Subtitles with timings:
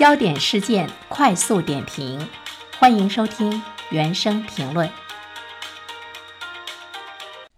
[0.00, 2.26] 焦点事件快速点评，
[2.78, 3.60] 欢迎收听
[3.90, 4.88] 原声评论。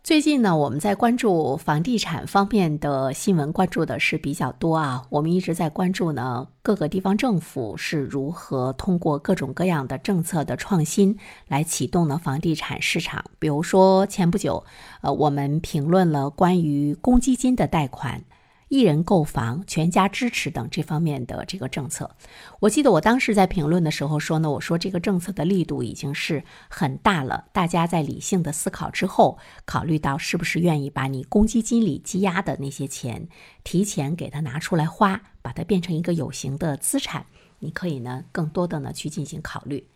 [0.03, 5.05] 最近呢，我们在关注房地产方面的新闻，关注的是比较多啊。
[5.11, 11.17] 我们一直在关注呢，各个地方政府是如何通过各种各样的政策的创新
[11.47, 13.25] 来启动呢房地产市场。
[13.39, 14.65] 比如说前不久，
[15.03, 18.25] 呃，我们评论了关于公积金的贷款。
[18.73, 22.17] 一人购房、全家支持等这方面的这个政策，
[22.59, 27.45] 我记得我当时在评论的时候说呢，我说这个政策的力度已经是很大了。
[27.53, 33.29] 大家在理性的思考之后，考虑到是不是愿意把你公积金里积压的那些钱
[33.63, 37.27] 提前给它拿出来花，把它变成一个有形的资产，
[37.59, 39.87] 你可以呢更多的呢去进行考虑。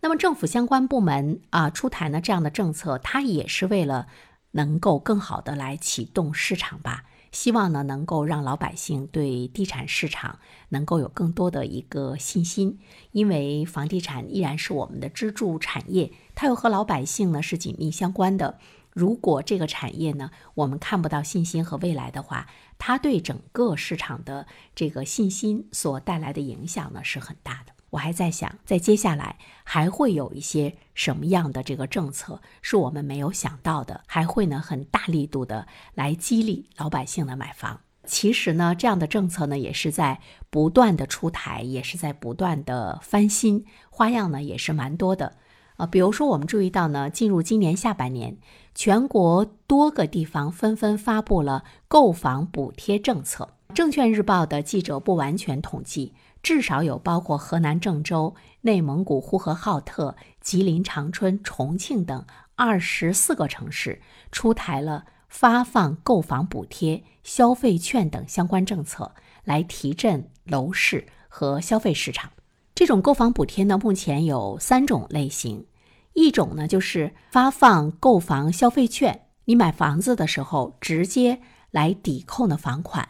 [0.00, 4.08] 那么政府相关部门啊出台呢这样的政策，它也是为了
[4.50, 7.04] 能够更好的来启动市场吧。
[7.34, 10.38] 希望呢，能够让老百姓对地产市场
[10.68, 12.78] 能够有更多的一个信心，
[13.10, 18.58] 因为房地产依然是我们的支柱产业，它又和老百姓呢是紧密相关的。
[18.92, 22.46] 如果这个产业呢，我们看不到信心和未来的话，
[22.78, 27.73] 它对整个市场的这个信心所带来的影响呢是很大的。
[27.94, 37.80] 我还在想，在接下来还会有一些什么样的这个政策是我们没有想到的，还会呢很大力度的来激励老百姓的买房。
[38.04, 40.20] 其实呢，这样的政策呢也是在
[40.50, 45.36] 不断的出台，也是在不断的翻新，花样呢也是蛮多的。
[45.76, 48.36] 啊，比如说我们注意到呢，进入今年下半年，
[48.74, 53.50] 全国多个地方纷纷发布了购房补贴政策。
[53.72, 56.14] 证券日报的记者不完全统计。
[56.44, 69.14] 至少有包括河南郑州、内蒙古呼和浩特、吉林长春、重庆等二十四个城市出台了发放购房补贴、消费券等相关政策，
[69.44, 72.30] 来提振楼市和消费市场。
[72.74, 75.66] 这种购房补贴呢，目前有三种类型，
[76.12, 81.40] 一种呢就是发放购房消费券，你买房子的时候直接
[81.70, 83.08] 来抵扣的房款，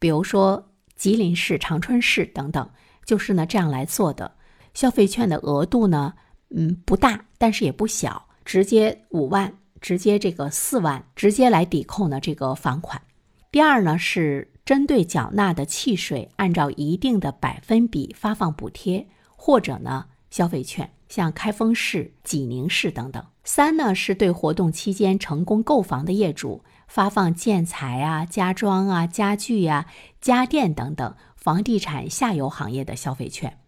[0.00, 0.70] 比如说。
[1.02, 2.70] 吉林市、长春市等等，
[3.04, 4.36] 就是呢这样来做的。
[4.72, 6.14] 消费券的额度呢，
[6.50, 13.02] 嗯，不大，但是也不小，直接五万，直接这个四万，直接来抵扣呢这个房款。
[13.50, 23.26] 第二呢是针对缴纳的契税，按照一定的百分比发放补贴，或者呢消费券，像开封市、济宁市等等。
[23.42, 26.62] 三呢是对活动期间成功购房的业主。
[26.92, 29.86] 发放建材啊、家装啊、家具呀、
[30.20, 33.58] 家电等等房地产下游行业的消费券，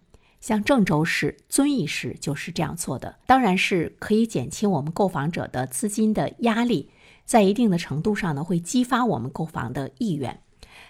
[0.43, 6.91] 像郑州市、遵义市就是这样做的，当然是可以减轻我们购房者的资金的压力，
[7.25, 10.41] 在一定的程度上呢，会激发我们购房的意愿。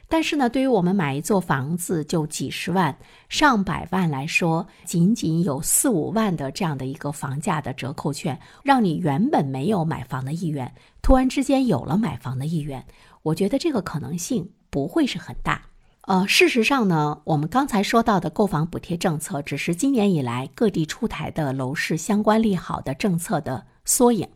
[0.07, 2.97] 但是呢，对于我们买一座房子就几十万、
[3.29, 10.73] 上百万来说，仅仅有四五万的这样的一个房价的折扣券，让你原本没有买房的意愿，
[11.03, 12.85] 突然之间有了买房的意愿，
[13.23, 15.63] 我觉得这个可能性不会是很大。
[16.03, 24.29] 呃，事实上呢，我们刚才说到的购房补贴政策，只是今年以来各地出台的楼市相关利好的政策的缩影。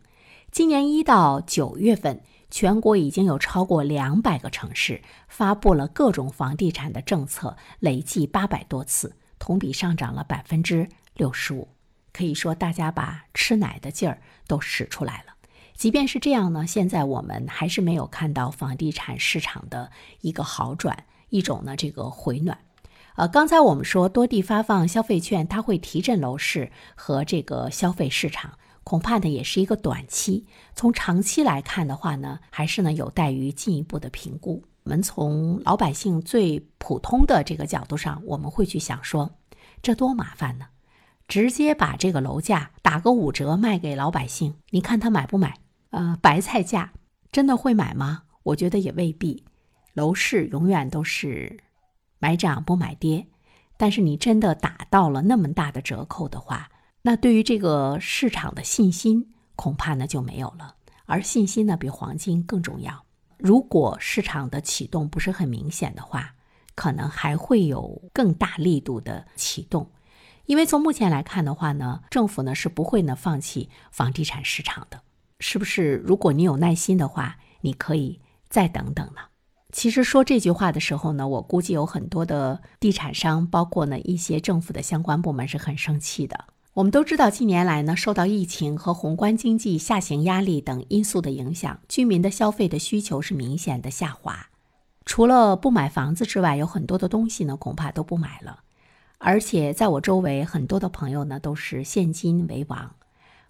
[0.51, 2.21] 今年一到九月份。
[2.49, 11.67] 全国已经有超过两百个城市发布了各种房地产的政策，累计八百多次，同比上涨了百分之六十五。
[12.11, 15.33] 可以说，大家把吃奶的劲儿都使出来了。
[15.75, 22.57] 即便是这样呢，现在我们还是没有看到房地产市场的一个好转，一种呢这个回暖。
[23.15, 28.57] 呃，刚才我们说多地发放消费券，它会提振楼市和这个消费市场。
[28.83, 30.45] 恐怕呢也是一个短期，
[30.75, 34.63] 从长期来看的话呢，还是呢有待于进一步的评估。
[34.83, 39.37] 我们从老百姓最普通的这个角度上，我们会去想说，
[39.83, 40.67] 这多麻烦呢？
[41.27, 45.59] 直接把这个楼价打个五折卖给老百姓，你看他买不买？
[45.91, 46.93] 呃，白菜价
[47.31, 48.23] 真的会买吗？
[48.41, 49.45] 我觉得也未必。
[49.93, 51.59] 楼市永远都是
[52.17, 53.27] 买涨不买跌，
[53.77, 56.71] 但是你真的打到了那么大的折扣的话。
[57.01, 60.75] 那对于这个市场的信心，恐怕呢就没有了。
[61.05, 63.05] 而信心呢，比黄金更重要。
[63.37, 66.35] 如果市场的启动不是很明显的话，
[66.75, 69.89] 可能还会有更大力度的启动。
[70.45, 75.01] 因为从目前来看的话呢，政府呢是不会呢放弃房地产市场的，
[75.39, 75.95] 是不是？
[76.05, 78.19] 如果你有耐心的话，你可以
[78.49, 79.21] 再等等呢。
[79.71, 86.45] 其实说这句话的时候呢，我估计有很多的地产商，包括呢一些政府的相关部门是很生气的。
[86.79, 94.47] 我们都知道，近年来呢，受到疫情和宏观经济下行压力等因素的影响，居民的消费的需求是明显的下滑。
[95.05, 98.61] 除了不买房子之外，有很多的东西呢，恐怕都不买了。
[99.17, 102.95] 而且在我周围很多的朋友呢都是现金为王，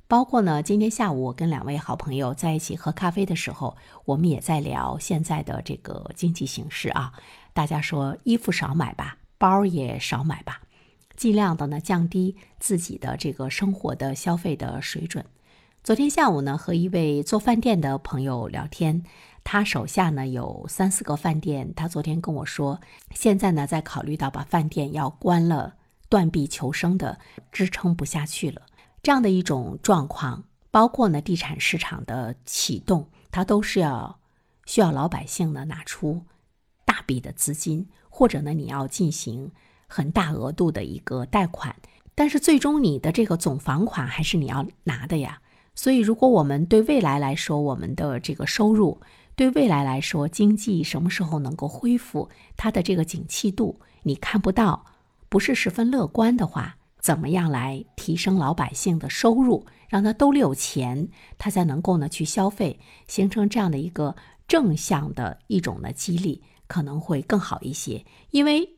[0.07, 7.13] 包括呢今天下午我跟两位好朋友在一起喝咖啡的时候，我们也在聊现在的这个经济形势啊。
[7.53, 10.61] 大家说衣服少买吧，包也少买吧，
[11.19, 15.25] 尽量的呢降低自己的这个生活的消费的水准。
[15.83, 19.03] 昨天下午呢和一位做饭店的朋友聊天。
[19.43, 22.79] 他手下呢有三四个饭店，他昨天跟我说，
[23.13, 25.75] 现在呢在考虑到把饭店要关了，
[26.07, 27.19] 断臂求生的
[27.51, 28.61] 支撑不下去了，
[29.03, 34.19] 这样的一种状况，包括呢地产市场的启动，它都是要
[34.65, 36.23] 需要老百姓呢拿出
[36.85, 39.51] 大笔的资金，或者呢你要进行
[39.89, 41.75] 很大额度的一个贷款，
[42.15, 45.41] 但是最终你的这个总房款还是你要拿的呀，
[45.75, 49.01] 所以如果我们对未来来说，我们的这个收入。
[49.35, 52.27] 对未来来说，经济什么时候能够恢复
[52.57, 54.85] 它的这个景气度，你看不到，
[55.29, 61.07] 不是十分乐观的话，怎么样来提升老百姓的收入，让他兜里有钱，
[61.37, 62.77] 他才能够呢去消费，
[63.07, 64.13] 形成这样的一个
[64.45, 68.03] 正向的一种的激励，可能会更好一些。
[68.31, 68.69] 因为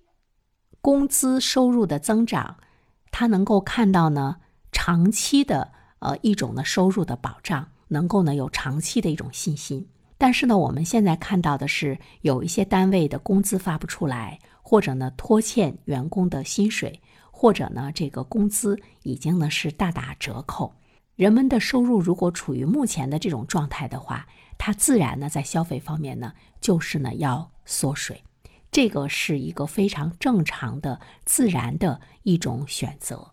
[0.82, 2.58] 工资收入的增长，
[3.12, 4.38] 他能够看到呢
[4.72, 9.88] 长期的呃一种呢收入的保障，能够呢有长期的一种信心。
[10.18, 17.02] 但是呢，我们现在看到的是有一些单位的工资发不出来，或者呢拖欠员工的薪水，
[17.32, 20.74] 或者呢这个工资已经呢是大打折扣。
[21.16, 28.24] 人们的收入如果处于目前的这种状态的话，它自然呢在消费方面呢就是呢要缩水，
[28.72, 33.32] 这个是一个非常正常的、自然的一种选择。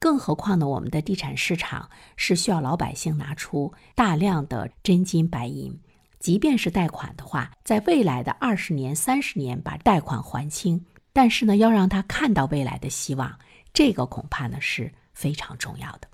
[0.00, 5.78] 更何况呢，我们的地产市场是需要老百姓拿出大量的真金白银。
[6.18, 13.38] 即便是贷款的话，在未来的二十年、三十年把贷款还清，但是呢，要让他看到未来的希望，
[13.72, 16.08] 这个恐怕呢是非常重要的。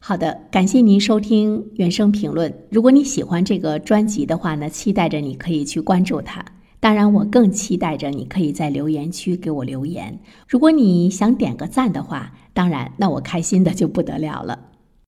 [0.00, 2.66] 好的，感谢您收听原声评论。
[2.70, 6.44] 如果你喜欢这个专辑的话呢，期待着你可以去关注它。
[6.82, 10.18] 当然，我更期待着你可以在留言区给我留言。
[10.48, 14.58] 如果你想点个赞的话，当然，那我开心的就不得了了。